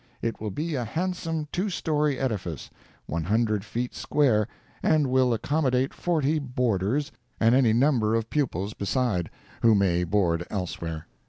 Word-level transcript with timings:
It 0.23 0.41
will 0.41 0.49
be 0.49 0.73
a 0.73 0.83
handsome 0.83 1.47
two 1.51 1.69
story 1.69 2.17
edifice, 2.17 2.71
one 3.05 3.25
hundred 3.25 3.63
feet 3.63 3.93
square, 3.93 4.47
and 4.81 5.05
will 5.05 5.31
accommodate 5.31 5.93
forty 5.93 6.39
"boarders" 6.39 7.11
and 7.39 7.53
any 7.53 7.71
number 7.71 8.15
of 8.15 8.31
pupils 8.31 8.73
beside, 8.73 9.29
who 9.61 9.75
may 9.75 10.03
board 10.03 10.43
elsewhere. 10.49 11.05